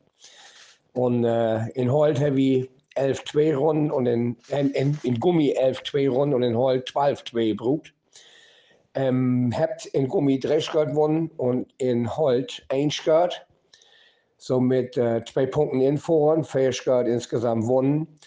Und 0.93 1.23
äh, 1.23 1.67
in 1.69 1.91
Holt 1.91 2.19
ich 2.19 2.69
11-2 2.95 3.55
Runden 3.55 3.91
und 3.91 4.05
in, 4.05 4.37
in, 4.49 4.97
in 5.01 5.19
Gummi 5.19 5.55
11-2 5.57 6.09
Runden 6.09 6.35
und 6.35 6.43
in 6.43 6.57
Holt 6.57 6.87
12-2 6.89 7.57
brut. 7.57 7.93
Ähm, 8.95 9.51
habt 9.57 9.87
in 9.87 10.07
Gummi 10.07 10.39
3 10.39 10.59
Skirt 10.59 10.89
gewonnen 10.89 11.31
und 11.37 11.73
in 11.79 12.15
Holt 12.15 12.63
1 12.69 12.93
Skirt. 12.93 13.45
So 14.37 14.59
mit 14.59 14.97
äh, 14.97 15.21
Punkten 15.47 15.81
in 15.81 15.97
Vorhand, 15.97 16.45
vier 16.45 16.71
Skirt 16.71 17.07
insgesamt 17.07 17.63
gewonnen 17.63 18.19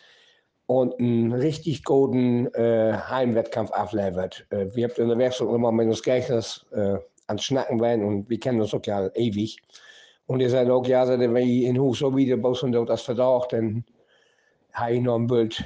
und 0.67 0.99
einen 0.99 1.33
richtig 1.33 1.85
guten 1.85 2.47
äh, 2.55 2.93
Heimwettkampf 3.09 3.71
abliefert. 3.71 4.47
Äh, 4.51 4.67
wir 4.75 4.89
haben 4.89 5.03
in 5.03 5.09
der 5.09 5.19
Werkstatt 5.19 5.49
immer 5.49 5.73
mit 5.73 5.87
uns 5.87 6.03
Gegners 6.03 6.67
äh, 6.73 6.97
ans 7.29 7.45
Schnacken 7.45 7.81
werden 7.81 8.05
und 8.05 8.29
wir 8.29 8.41
kennen 8.41 8.61
uns 8.61 8.75
auch 8.75 8.85
ja 8.85 9.09
ewig. 9.15 9.59
Und 10.27 10.41
ihr 10.41 10.51
seid 10.51 10.69
auch, 10.69 10.85
ja, 10.87 11.07
wenn 11.09 11.37
ich 11.37 11.65
in 11.65 11.79
Hus 11.79 12.01
so 12.01 12.17
wieder 12.17 12.37
bosen 12.37 12.73
dort 12.73 12.89
das 12.89 13.03
Verdacht, 13.03 13.53
dann 13.53 13.85
habe 14.73 14.95
ich 14.95 15.01
noch 15.01 15.17
ein 15.17 15.29
Bild 15.29 15.65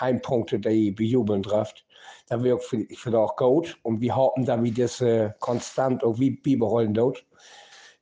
Heimpunkte, 0.00 0.58
die 0.58 0.88
ich 0.88 0.94
bejubeln 0.96 1.42
trifft. 1.42 1.84
Da 2.28 2.42
wird 2.42 2.60
ich 2.72 2.98
finde 2.98 3.20
auch 3.20 3.36
gut 3.36 3.78
und 3.82 4.00
wir 4.00 4.16
hoffen, 4.16 4.44
dass 4.44 4.62
wir 4.62 4.74
das 4.74 5.00
äh, 5.00 5.30
konstant 5.38 6.02
auch 6.02 6.18
wie 6.18 6.30
beibehalten 6.30 6.94
dort. 6.94 7.24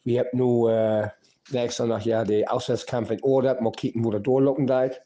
Wir 0.05 0.21
haben 0.21 0.31
nur 0.33 0.73
äh, 0.73 1.09
nächstes 1.51 1.87
Jahr 1.87 2.01
ja 2.01 2.25
den 2.25 2.49
Auswärtskampf 2.49 3.11
in 3.11 3.23
Order, 3.23 3.61
mal 3.61 3.73
kicken, 3.73 4.05
wo 4.05 4.11
der 4.11 4.21
durchlocken 4.21 4.67
deit. 4.67 5.03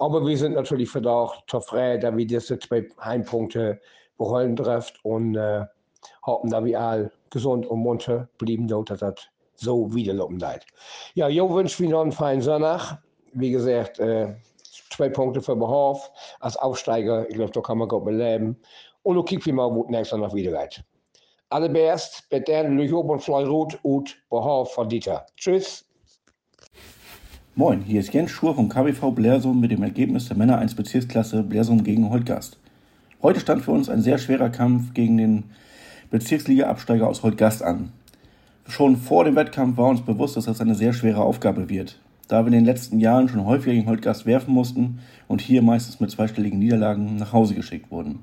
Aber 0.00 0.26
wir 0.26 0.36
sind 0.36 0.54
natürlich 0.54 0.88
verdammt 0.88 1.44
zufrieden, 1.46 2.00
dass 2.00 2.16
wir 2.16 2.26
diese 2.26 2.58
zwei 2.58 2.88
Heimpunkte 3.04 3.78
behalten 4.16 4.56
trifft 4.56 4.98
und 5.04 5.36
äh, 5.36 5.66
hoffen, 6.24 6.48
dass 6.50 6.64
wir 6.64 6.80
alle 6.80 7.12
gesund 7.28 7.66
und 7.66 7.80
munter 7.80 8.26
bleiben, 8.38 8.66
dass 8.66 8.98
das 8.98 9.28
so 9.56 9.94
wiederlaufen 9.94 10.38
bleibt. 10.38 10.66
Ja, 11.14 11.28
ich 11.28 11.38
wünsche 11.38 11.82
mir 11.82 11.90
noch 11.90 12.00
einen 12.00 12.12
feinen 12.12 12.40
Sonntag. 12.40 12.98
Wie 13.34 13.50
gesagt, 13.50 13.98
äh, 14.00 14.34
zwei 14.90 15.10
Punkte 15.10 15.42
für 15.42 15.54
Behof. 15.54 16.10
Als 16.40 16.56
Aufsteiger, 16.56 17.28
ich 17.28 17.34
glaube, 17.34 17.52
da 17.52 17.60
kann 17.60 17.76
man 17.76 17.88
gut 17.88 18.06
beleben. 18.06 18.56
Und 19.02 19.16
du 19.16 19.24
wir 19.44 19.52
mal, 19.52 19.70
wo 19.74 19.84
es 19.84 19.90
nächstes 19.90 20.18
Jahr 20.18 20.34
wieder 20.34 20.62
geht. 20.62 20.82
Allerbest, 21.50 22.26
bitte, 22.30 22.62
Lüchob 22.62 23.10
und 23.10 23.20
Fleurut 23.20 23.78
und 23.82 24.16
Behof 24.30 24.72
von 24.72 24.88
Dieter. 24.88 25.26
Tschüss. 25.36 25.89
Moin, 27.56 27.82
hier 27.82 27.98
ist 27.98 28.14
Jens 28.14 28.30
Schur 28.30 28.54
vom 28.54 28.68
KBV 28.68 29.10
Blersum 29.10 29.58
mit 29.58 29.72
dem 29.72 29.82
Ergebnis 29.82 30.28
der 30.28 30.36
Männer 30.36 30.58
1 30.58 30.76
Bezirksklasse 30.76 31.42
Blersum 31.42 31.82
gegen 31.82 32.08
Holtgast. 32.08 32.56
Heute 33.22 33.40
stand 33.40 33.62
für 33.62 33.72
uns 33.72 33.88
ein 33.88 34.02
sehr 34.02 34.18
schwerer 34.18 34.50
Kampf 34.50 34.94
gegen 34.94 35.16
den 35.16 35.42
Bezirksliga-Absteiger 36.12 37.08
aus 37.08 37.24
Holtgast 37.24 37.64
an. 37.64 37.90
Schon 38.68 38.96
vor 38.96 39.24
dem 39.24 39.34
Wettkampf 39.34 39.76
war 39.78 39.88
uns 39.88 40.00
bewusst, 40.00 40.36
dass 40.36 40.44
das 40.44 40.60
eine 40.60 40.76
sehr 40.76 40.92
schwere 40.92 41.22
Aufgabe 41.22 41.68
wird, 41.68 41.98
da 42.28 42.42
wir 42.42 42.46
in 42.46 42.52
den 42.52 42.64
letzten 42.64 43.00
Jahren 43.00 43.28
schon 43.28 43.44
häufiger 43.44 43.74
gegen 43.74 43.88
Holtgast 43.88 44.26
werfen 44.26 44.54
mussten 44.54 45.00
und 45.26 45.40
hier 45.40 45.60
meistens 45.60 45.98
mit 45.98 46.12
zweistelligen 46.12 46.60
Niederlagen 46.60 47.16
nach 47.16 47.32
Hause 47.32 47.56
geschickt 47.56 47.90
wurden. 47.90 48.20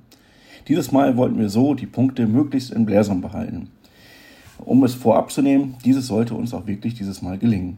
Dieses 0.70 0.94
Mal 0.94 1.18
wollten 1.18 1.38
wir 1.38 1.50
so 1.50 1.74
die 1.74 1.86
Punkte 1.86 2.28
möglichst 2.28 2.72
in 2.72 2.86
Blersum 2.86 3.20
behalten. 3.20 3.72
Um 4.60 4.86
es 4.86 4.96
vorab 4.96 5.34
zu 5.34 5.42
nehmen, 5.42 5.76
dieses 5.84 6.08
sollte 6.08 6.34
uns 6.34 6.54
auch 6.54 6.66
wirklich 6.66 6.94
dieses 6.94 7.22
Mal 7.22 7.38
gelingen. 7.38 7.78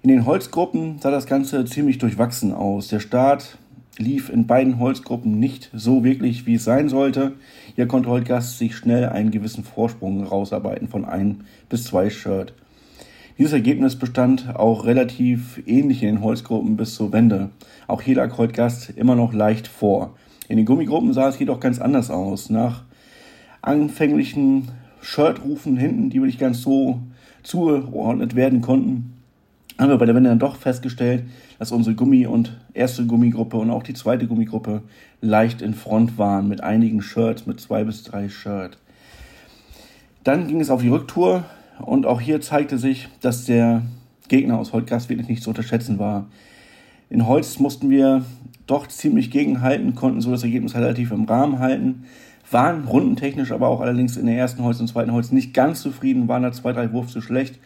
In 0.00 0.10
den 0.10 0.26
Holzgruppen 0.26 1.00
sah 1.00 1.10
das 1.10 1.26
Ganze 1.26 1.64
ziemlich 1.64 1.98
durchwachsen 1.98 2.52
aus. 2.52 2.86
Der 2.86 3.00
Start 3.00 3.58
lief 3.96 4.28
in 4.28 4.46
beiden 4.46 4.78
Holzgruppen 4.78 5.40
nicht 5.40 5.70
so 5.74 6.04
wirklich, 6.04 6.46
wie 6.46 6.54
es 6.54 6.62
sein 6.62 6.88
sollte. 6.88 7.32
Hier 7.74 7.88
konnte 7.88 8.08
Holtgast 8.08 8.58
sich 8.58 8.76
schnell 8.76 9.08
einen 9.08 9.32
gewissen 9.32 9.64
Vorsprung 9.64 10.22
rausarbeiten 10.22 10.86
von 10.86 11.04
ein 11.04 11.42
bis 11.68 11.82
zwei 11.82 12.10
Shirt. 12.10 12.54
Dieses 13.38 13.52
Ergebnis 13.52 13.96
bestand 13.96 14.54
auch 14.54 14.84
relativ 14.84 15.60
ähnlich 15.66 16.04
in 16.04 16.14
den 16.14 16.22
Holzgruppen 16.22 16.76
bis 16.76 16.94
zur 16.94 17.12
Wende. 17.12 17.50
Auch 17.88 18.00
hier 18.00 18.16
lag 18.16 18.38
Holtgast 18.38 18.90
immer 18.90 19.16
noch 19.16 19.32
leicht 19.32 19.66
vor. 19.66 20.14
In 20.48 20.58
den 20.58 20.66
Gummigruppen 20.66 21.12
sah 21.12 21.28
es 21.28 21.40
jedoch 21.40 21.58
ganz 21.58 21.80
anders 21.80 22.08
aus. 22.08 22.50
Nach 22.50 22.84
anfänglichen 23.62 24.68
Shirtrufen 25.00 25.76
hinten, 25.76 26.08
die 26.08 26.20
nicht 26.20 26.38
ganz 26.38 26.62
so 26.62 27.00
zugeordnet 27.42 28.36
werden 28.36 28.60
konnten, 28.60 29.17
haben 29.78 29.90
wir 29.90 29.98
bei 29.98 30.06
der 30.06 30.14
Wende 30.14 30.28
dann 30.28 30.40
doch 30.40 30.56
festgestellt, 30.56 31.24
dass 31.58 31.70
unsere 31.70 31.94
Gummi- 31.94 32.26
und 32.26 32.56
erste 32.74 33.06
Gummigruppe 33.06 33.56
und 33.56 33.70
auch 33.70 33.84
die 33.84 33.94
zweite 33.94 34.26
Gummigruppe 34.26 34.82
leicht 35.20 35.62
in 35.62 35.74
Front 35.74 36.18
waren 36.18 36.48
mit 36.48 36.62
einigen 36.62 37.00
Shirts, 37.00 37.46
mit 37.46 37.60
zwei 37.60 37.84
bis 37.84 38.02
drei 38.02 38.28
Shirts. 38.28 38.76
Dann 40.24 40.48
ging 40.48 40.60
es 40.60 40.70
auf 40.70 40.82
die 40.82 40.88
Rücktour 40.88 41.44
und 41.80 42.06
auch 42.06 42.20
hier 42.20 42.40
zeigte 42.40 42.76
sich, 42.76 43.08
dass 43.20 43.44
der 43.44 43.82
Gegner 44.26 44.58
aus 44.58 44.72
Holtgast 44.72 45.08
wirklich 45.08 45.28
nicht 45.28 45.44
zu 45.44 45.50
unterschätzen 45.50 46.00
war. 46.00 46.26
In 47.08 47.26
Holz 47.26 47.60
mussten 47.60 47.88
wir 47.88 48.24
doch 48.66 48.88
ziemlich 48.88 49.30
gegenhalten, 49.30 49.94
konnten 49.94 50.20
so 50.20 50.32
das 50.32 50.42
Ergebnis 50.42 50.74
relativ 50.74 51.12
im 51.12 51.24
Rahmen 51.24 51.60
halten, 51.60 52.04
waren 52.50 52.84
rundentechnisch 52.84 53.52
aber 53.52 53.68
auch 53.68 53.80
allerdings 53.80 54.16
in 54.16 54.26
der 54.26 54.36
ersten 54.36 54.62
Holz 54.64 54.80
und 54.80 54.88
zweiten 54.88 55.12
Holz 55.12 55.30
nicht 55.30 55.54
ganz 55.54 55.82
zufrieden, 55.82 56.28
waren 56.28 56.42
da 56.42 56.50
zwei, 56.52 56.72
drei 56.72 56.92
Wurf 56.92 57.08
zu 57.08 57.20
schlecht 57.20 57.60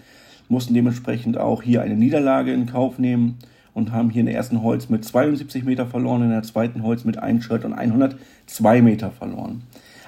mussten 0.52 0.74
dementsprechend 0.74 1.38
auch 1.38 1.62
hier 1.62 1.82
eine 1.82 1.96
Niederlage 1.96 2.52
in 2.52 2.66
Kauf 2.66 2.98
nehmen 2.98 3.38
und 3.74 3.90
haben 3.90 4.10
hier 4.10 4.20
in 4.20 4.26
der 4.26 4.34
ersten 4.34 4.62
Holz 4.62 4.90
mit 4.90 5.02
72 5.02 5.64
Meter 5.64 5.86
verloren, 5.86 6.22
in 6.22 6.30
der 6.30 6.42
zweiten 6.42 6.82
Holz 6.82 7.04
mit 7.04 7.18
einem 7.18 7.40
Shirt 7.40 7.64
und 7.64 7.72
102 7.72 8.82
Meter 8.82 9.10
verloren. 9.10 9.62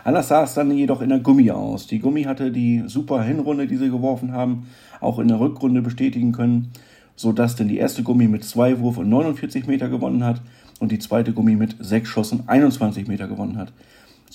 Anders 0.05 0.29
sah 0.29 0.45
es 0.45 0.53
dann 0.53 0.71
jedoch 0.71 1.01
in 1.01 1.09
der 1.09 1.21
Gummi 1.21 1.51
aus. 1.51 1.87
Die 1.87 1.99
Gummi 1.99 2.25
hatte 2.25 2.53
die 2.53 2.85
super 2.87 3.23
Hinrunde, 3.23 3.67
die 3.67 3.79
sie 3.79 3.89
geworfen 3.89 4.33
haben, 4.33 4.67
auch 5.01 5.19
in 5.19 5.29
der 5.29 5.41
Rückrunde 5.41 5.81
bestätigen 5.81 6.33
können, 6.33 6.73
sodass 7.17 7.57
denn 7.57 7.69
die 7.69 7.79
erste 7.79 8.03
Gummi 8.03 8.29
mit 8.29 8.45
zwei 8.45 8.79
Wurf 8.81 8.99
und 8.99 9.09
49 9.09 9.67
Meter 9.67 9.89
gewonnen 9.89 10.25
hat 10.25 10.43
und 10.79 10.93
die 10.93 10.99
zweite 10.99 11.33
Gummi 11.33 11.57
mit 11.57 11.77
sechs 11.81 12.11
Schuss 12.11 12.33
und 12.33 12.51
21 12.51 13.09
Meter 13.09 13.29
gewonnen 13.29 13.57
hat. 13.57 13.73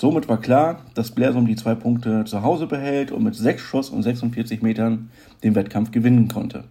Somit 0.01 0.29
war 0.29 0.39
klar, 0.39 0.85
dass 0.93 1.11
Blersum 1.11 1.45
die 1.45 1.57
zwei 1.57 1.75
Punkte 1.75 2.23
zu 2.23 2.41
Hause 2.41 2.67
behält 2.67 3.11
und 3.11 3.21
mit 3.21 3.35
sechs 3.35 3.61
Schuss 3.63 3.89
und 3.89 4.01
46 4.01 4.61
Metern 4.61 5.11
den 5.43 5.55
Wettkampf 5.55 5.91
gewinnen 5.91 6.29
konnte. 6.29 6.63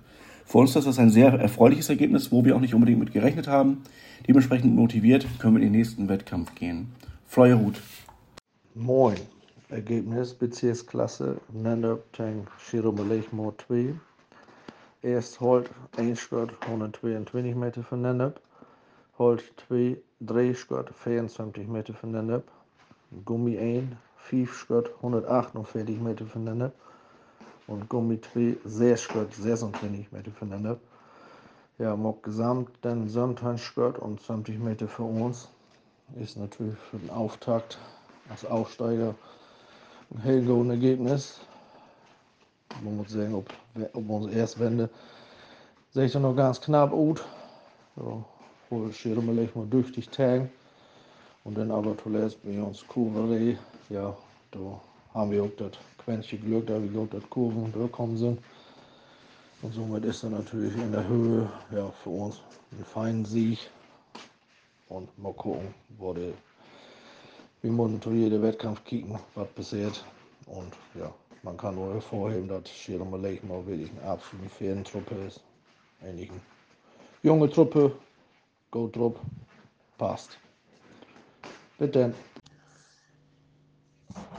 Für 0.46 0.56
uns 0.56 0.74
ist 0.74 0.86
das 0.86 0.98
ein 0.98 1.10
sehr 1.10 1.34
erfreuliches 1.34 1.90
Ergebnis, 1.90 2.32
wo 2.32 2.46
wir 2.46 2.56
auch 2.56 2.60
nicht 2.60 2.72
unbedingt 2.72 3.00
mit 3.00 3.12
gerechnet 3.12 3.46
haben. 3.46 3.82
Dementsprechend 4.26 4.74
motiviert 4.74 5.26
können 5.38 5.56
wir 5.56 5.62
in 5.62 5.70
den 5.70 5.78
nächsten 5.78 6.08
Wettkampf 6.08 6.54
gehen. 6.54 6.90
Fleuer. 7.26 7.60
Moin. 8.74 9.18
Ergebnis 9.68 10.32
Bezirksklasse 10.32 11.36
Nennep 11.52 12.10
Tang 12.14 12.46
Shiromelechmo 12.58 13.52
2. 13.66 13.92
Erst 15.02 15.38
Holt 15.40 15.68
1 15.98 16.18
Schritt 16.18 16.52
122 16.62 17.54
Meter 17.54 17.82
von 17.82 18.00
Nennep. 18.00 18.40
Holt 19.18 19.44
2 19.68 19.98
3 20.20 20.54
Schritt 20.54 20.88
24 21.04 21.68
Meter 21.68 21.92
von 21.92 22.12
Nennep. 22.12 22.44
Gummi 23.24 23.58
1, 23.58 23.96
5 24.16 24.54
Schritt, 24.54 24.90
148 24.96 26.00
Meter 26.00 26.26
voneinander. 26.26 26.72
Und 27.66 27.88
Gummi 27.88 28.20
2, 28.20 28.56
6 28.64 29.02
Schritt, 29.02 29.34
26 29.34 30.12
Meter 30.12 30.30
voneinander. 30.30 30.78
Ja, 31.78 31.94
Mock 31.96 32.24
gesamt 32.24 32.70
dann 32.82 33.08
27 33.08 33.64
Schritt 33.64 33.98
und 33.98 34.20
20 34.20 34.58
Meter 34.58 34.88
für 34.88 35.04
uns. 35.04 35.48
Ist 36.16 36.36
natürlich 36.36 36.76
für 36.90 36.98
den 36.98 37.10
Auftakt 37.10 37.78
als 38.30 38.44
Aufsteiger 38.44 39.14
ein 40.10 40.20
hellgolden 40.20 40.70
Ergebnis. 40.70 41.40
Man 42.82 42.96
muss 42.96 43.10
sagen, 43.10 43.34
ob, 43.34 43.52
ob 43.92 44.10
uns 44.10 44.32
erst 44.32 44.58
wende, 44.58 44.90
sehe 45.90 46.06
ich 46.06 46.14
noch 46.14 46.34
ganz 46.34 46.60
knapp 46.60 46.90
gut. 46.90 47.24
Ja, 47.96 48.24
wohl 48.70 48.92
schirmelig 48.92 49.54
mal 49.54 49.66
durch 49.66 49.92
die 49.92 50.02
Tag. 50.02 50.48
Und 51.48 51.54
dann 51.54 51.70
aber 51.70 51.96
zuletzt 51.96 52.42
bei 52.42 52.60
uns 52.60 52.86
Kurvenreh, 52.86 53.56
ja, 53.88 54.14
da 54.50 54.80
haben 55.14 55.30
wir 55.30 55.44
auch 55.44 55.56
das 55.56 55.70
Quäntchen 55.96 56.42
Glück, 56.42 56.66
da 56.66 56.74
wir 56.74 57.00
auch 57.00 57.08
das 57.08 57.22
Kurven 57.30 57.72
durchkommen 57.72 58.18
sind. 58.18 58.38
Und 59.62 59.72
somit 59.72 60.04
ist 60.04 60.22
er 60.24 60.28
natürlich 60.28 60.76
in 60.76 60.92
der 60.92 61.08
Höhe, 61.08 61.50
ja, 61.70 61.90
für 62.02 62.10
uns 62.10 62.42
ein 62.72 62.84
feiner 62.84 63.24
Sieg. 63.24 63.60
Und 64.90 65.08
mal 65.18 65.32
gucken, 65.32 65.72
wo 65.96 66.12
der, 66.12 66.34
wir 67.62 67.72
müssen 67.72 68.14
jeden 68.14 68.42
Wettkampf 68.42 68.84
kicken, 68.84 69.18
was 69.34 69.48
passiert. 69.52 70.04
Und 70.44 70.74
ja, 71.00 71.10
man 71.44 71.56
kann 71.56 71.76
nur 71.76 71.94
hervorheben, 71.94 72.46
dass 72.46 72.68
Schirmer 72.68 73.16
Lake 73.16 73.46
mal 73.46 73.66
wirklich 73.66 73.90
eine 73.92 74.02
absolute 74.02 74.50
Ferientruppe 74.50 75.14
ist. 75.26 75.42
Eine 76.02 76.28
junge 77.22 77.48
Truppe, 77.48 77.96
Go 78.70 78.88
Trupp, 78.88 79.18
passt. 79.96 80.38
Bitte. 81.78 82.12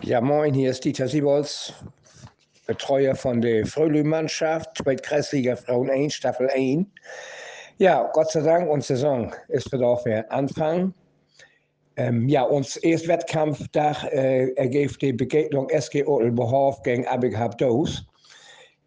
Ja, 0.01 0.19
moin, 0.19 0.53
hier 0.53 0.71
ist 0.71 0.83
Dieter 0.83 1.07
Siebols, 1.07 1.73
Betreuer 2.67 3.15
von 3.15 3.39
der 3.39 3.65
Frölü-Mannschaft, 3.65 4.77
Zweitkreisliga 4.77 5.55
Frauen 5.55 5.89
1, 5.89 6.13
Staffel 6.13 6.49
1. 6.49 6.85
Ja, 7.77 8.09
Gott 8.11 8.29
sei 8.31 8.41
Dank, 8.41 8.69
unsere 8.69 8.97
Saison 8.97 9.33
ist 9.47 9.71
wieder 9.71 9.87
auf 9.87 10.03
der 10.03 10.29
Anfang. 10.29 10.93
Ähm, 11.95 12.27
ja, 12.27 12.43
uns 12.43 12.75
erst 12.75 13.07
Wettkampftag 13.07 14.03
äh, 14.11 14.51
ergibt 14.55 15.01
die 15.01 15.13
Begegnung 15.13 15.69
SG 15.69 16.03
Otelbehof 16.03 16.83
gegen 16.83 17.07
Abigab 17.07 17.57
Doos. 17.57 18.05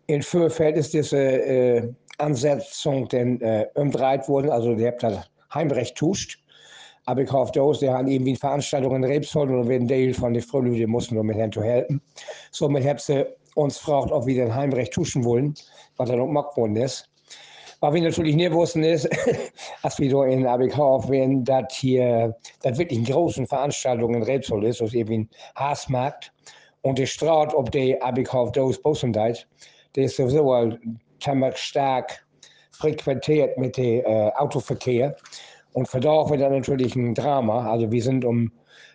In 0.08 0.20
Fürfeld 0.20 0.76
ist 0.76 0.92
diese 0.92 1.18
äh, 1.18 1.88
Ansetzung 2.18 3.08
dann 3.08 3.40
äh, 3.40 3.66
umdreht 3.76 4.28
worden, 4.28 4.50
also 4.50 4.74
die 4.74 4.86
habt 4.86 5.02
da 5.02 5.24
Heimrecht 5.54 5.96
tuscht. 5.96 6.41
Abighof 7.06 7.50
Doos, 7.50 7.80
die 7.80 7.90
haben 7.90 8.06
irgendwie 8.06 8.36
Veranstaltungen 8.36 9.02
in 9.02 9.10
Rebsold 9.10 9.50
und 9.50 9.70
ein 9.70 9.88
Teil 9.88 10.14
von 10.14 10.34
den 10.34 10.42
Frölü, 10.42 10.74
die 10.74 10.86
mussten 10.86 11.16
nur 11.16 11.24
mit 11.24 11.36
Händen 11.36 11.62
helfen. 11.62 12.00
Somit 12.52 12.86
haben 12.86 12.98
sie 12.98 13.26
uns 13.54 13.78
gefragt, 13.78 14.12
ob 14.12 14.26
wir 14.26 14.34
den 14.34 14.54
Heimrecht 14.54 14.92
tuschen 14.92 15.24
wollen, 15.24 15.54
was 15.96 16.08
dann 16.08 16.20
auch 16.20 16.26
gemacht 16.26 16.56
worden 16.56 16.76
ist. 16.76 17.08
Was 17.80 17.94
wir 17.94 18.02
natürlich 18.02 18.36
nicht 18.36 18.52
wussten 18.52 18.84
ist, 18.84 19.08
als 19.82 19.98
wir 19.98 20.10
da 20.10 20.24
in 20.26 20.46
Abighof 20.46 21.08
waren, 21.08 21.44
dass 21.44 21.74
hier 21.74 22.36
das 22.62 22.78
wirklich 22.78 23.00
eine 23.00 23.08
große 23.08 23.44
Veranstaltung 23.46 24.14
in 24.14 24.22
Rebsold 24.22 24.62
ist, 24.64 24.80
das 24.80 24.90
ist 24.90 24.94
irgendwie 24.94 25.18
ein 25.18 25.30
Haasmarkt. 25.56 26.32
Und 26.82 26.98
die 26.98 27.06
Straße, 27.06 27.56
ob 27.56 27.72
die 27.72 28.00
Abighof 28.00 28.52
Doos 28.52 28.80
Bosendeit, 28.80 29.48
der 29.96 30.04
ist 30.04 30.16
sowieso 30.16 30.54
halt 30.54 30.78
ziemlich 31.20 31.56
stark 31.56 32.24
frequentiert 32.70 33.58
mit 33.58 33.76
dem 33.76 34.04
äh, 34.04 34.30
Autoverkehr. 34.36 35.16
Und 35.72 35.88
für 35.88 36.00
da 36.00 36.28
wird 36.28 36.40
dann 36.40 36.52
natürlich 36.52 36.94
ein 36.96 37.14
Drama. 37.14 37.70
Also 37.70 37.90
wir 37.90 38.02
sind 38.02 38.24
um 38.24 38.52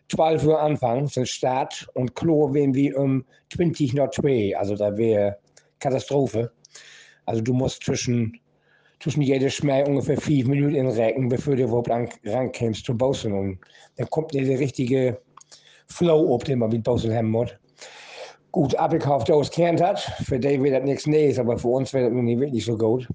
12 0.09 0.45
Uhr 0.45 0.61
Anfang, 0.61 1.07
sind 1.07 1.27
Start 1.27 1.87
und 1.93 2.15
Klo 2.15 2.53
werden 2.53 2.73
wir 2.73 2.97
um 2.97 3.25
20 3.53 3.93
nach 3.93 4.09
2. 4.11 4.55
Also 4.57 4.75
da 4.75 4.95
wäre 4.95 5.37
Katastrophe. 5.79 6.51
Also 7.25 7.41
du 7.41 7.53
musst 7.53 7.83
zwischen, 7.83 8.39
zwischen 8.99 9.21
jeder 9.21 9.49
Schmäh 9.49 9.83
ungefähr 9.83 10.17
fünf 10.17 10.47
Minuten 10.47 10.87
recken, 10.87 11.27
bevor 11.27 11.55
du 11.55 11.63
überhaupt 11.63 11.89
ran, 11.89 12.09
rankommst 12.25 12.85
zu 12.85 12.95
Bausen. 12.95 13.33
Und 13.33 13.59
dann 13.97 14.09
kommt 14.09 14.33
dir 14.33 14.45
der 14.45 14.59
richtige 14.59 15.19
Flow, 15.87 16.33
ob 16.33 16.45
den 16.45 16.59
man 16.59 16.69
mit 16.69 16.83
Bausen 16.83 17.13
haben 17.13 17.31
muss. 17.31 17.49
Gut, 18.51 18.75
abgekauft 18.75 19.29
aus 19.29 19.51
kennt 19.51 19.81
hat. 19.81 19.99
Für 20.23 20.39
die 20.39 20.61
wird 20.63 20.73
das 20.73 20.83
nichts 20.83 21.05
Neues, 21.05 21.37
aber 21.37 21.57
für 21.57 21.67
uns 21.67 21.93
wird 21.93 22.05
das 22.05 22.13
nicht 22.13 22.39
wirklich 22.39 22.65
so 22.65 22.77
gut. 22.77 23.07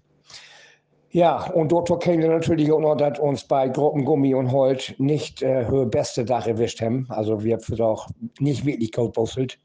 Ja, 1.13 1.45
und 1.51 1.71
dort 1.71 2.01
käme 2.03 2.27
natürlich 2.27 2.73
auch 2.73 2.81
noch, 2.81 2.97
dass 2.97 3.19
uns 3.19 3.45
bei 3.45 3.69
Gruppengummi 3.69 4.35
und 4.35 4.51
Holt 4.51 4.95
nicht 4.99 5.43
äh, 5.43 5.67
höher 5.67 5.85
beste 5.85 6.25
Dach 6.25 6.47
erwischt 6.47 6.81
haben. 6.81 7.07
Also 7.11 7.45
wir 7.45 7.59
haben 7.59 7.81
auch 7.83 8.09
nicht 8.41 8.65
wirklich 8.65 8.93
gut 8.93 9.13
bustelt. 9.13 9.59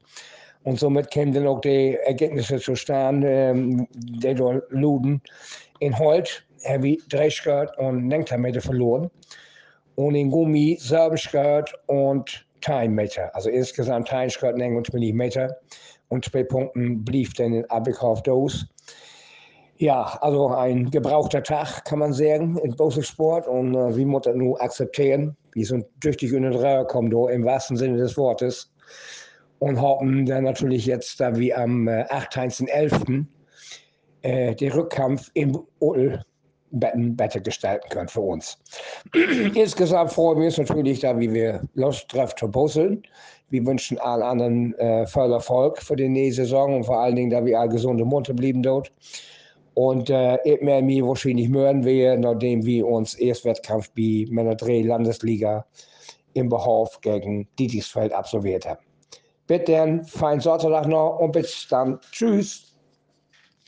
Und 0.64 0.78
somit 0.78 1.10
kämen 1.10 1.32
dann 1.32 1.46
auch 1.46 1.62
die 1.62 1.96
Ergebnisse 2.04 2.58
zustande, 2.58 3.28
ähm, 3.30 3.88
die 3.94 4.34
dort 4.34 4.70
luden. 4.70 5.22
In 5.78 5.98
Holt 5.98 6.44
haben 6.66 6.82
wir 6.82 6.98
drei 7.08 7.30
Skirt 7.30 7.76
und 7.78 8.10
Lenktermeter 8.10 8.60
verloren. 8.60 9.10
Und 9.94 10.16
in 10.16 10.30
Gummi 10.30 10.76
sieben 10.78 11.16
Skirt 11.16 11.72
und 11.86 12.46
kein 12.60 12.92
Meter. 12.92 13.34
Also 13.34 13.48
insgesamt 13.48 14.12
ein 14.12 14.28
Skirt 14.28 14.60
und 14.60 14.86
20 14.86 15.14
Meter. 15.14 15.56
Und 16.08 16.26
zwei 16.26 16.44
Punkten 16.44 17.02
blieb 17.04 17.34
dann 17.36 17.54
in 17.54 17.70
Abikauf 17.70 18.22
Dos. 18.22 18.66
Ja, 19.80 20.18
also 20.22 20.48
ein 20.48 20.90
gebrauchter 20.90 21.42
Tag, 21.42 21.84
kann 21.84 22.00
man 22.00 22.12
sagen, 22.12 22.58
im 22.58 22.74
Boselsport. 22.74 23.46
Und 23.46 23.74
äh, 23.76 23.96
wie 23.96 24.04
muss 24.04 24.22
das 24.22 24.34
nun 24.34 24.56
akzeptieren? 24.56 25.36
Wir 25.52 25.66
sind 25.66 25.86
tüchtig 26.00 26.32
in 26.32 26.42
den 26.42 26.52
Röhr 26.52 26.84
kommen, 26.84 27.12
im 27.12 27.44
wahrsten 27.44 27.76
Sinne 27.76 27.96
des 27.98 28.16
Wortes. 28.16 28.72
Und 29.60 29.80
hoffen 29.80 30.26
dann 30.26 30.44
natürlich 30.44 30.86
jetzt, 30.86 31.20
da 31.20 31.34
wir 31.36 31.58
am 31.58 31.86
äh, 31.86 32.04
18.11. 32.10 33.24
Äh, 34.22 34.56
den 34.56 34.72
Rückkampf 34.72 35.30
im 35.34 35.60
Odel 35.78 36.24
besser 36.70 37.40
gestalten 37.40 37.88
können 37.88 38.08
für 38.08 38.20
uns. 38.20 38.58
Insgesamt 39.54 40.12
freuen 40.12 40.40
wir 40.40 40.46
uns 40.46 40.58
natürlich, 40.58 41.00
da 41.00 41.18
wie 41.18 41.32
wir 41.32 41.62
Lust 41.74 42.12
drauf 42.12 42.34
zu 42.34 42.48
bosseln. 42.48 43.02
Wir 43.50 43.64
wünschen 43.64 43.98
allen 44.00 44.22
anderen 44.22 44.74
äh, 44.74 45.06
voll 45.06 45.32
Erfolg 45.32 45.80
für 45.80 45.96
die 45.96 46.08
nächste 46.08 46.42
Saison 46.42 46.76
und 46.76 46.84
vor 46.84 46.98
allen 46.98 47.14
Dingen, 47.14 47.30
da 47.30 47.44
wir 47.44 47.58
alle 47.58 47.70
gesunde 47.70 48.04
Munter 48.04 48.34
blieben 48.34 48.62
dort. 48.62 48.92
Und 49.78 50.10
äh, 50.10 50.38
ich 50.42 50.60
werde 50.60 50.84
mich 50.84 51.04
wahrscheinlich 51.04 51.48
mögen 51.48 51.84
wir, 51.84 52.16
nachdem 52.16 52.66
wir 52.66 52.84
uns 52.84 53.14
Erstwettkampf 53.14 53.88
bei 53.96 54.26
Männer 54.28 54.56
Dreh 54.56 54.82
Landesliga 54.82 55.64
im 56.34 56.48
Behof 56.48 57.00
gegen 57.00 57.46
Dietrichsfeld 57.60 58.12
absolviert 58.12 58.66
haben. 58.66 58.80
Bitte 59.46 59.70
dann, 59.70 60.04
feinen 60.04 60.40
Sonntag 60.40 60.88
noch 60.88 61.20
und 61.20 61.30
bis 61.30 61.68
dann. 61.70 62.00
Tschüss. 62.10 62.67